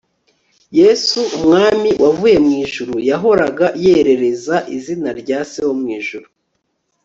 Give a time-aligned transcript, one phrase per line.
[0.79, 6.27] yesu, umwami wavuye mu ijuru, yahoraga yerereza izina rya se wo mu ijuru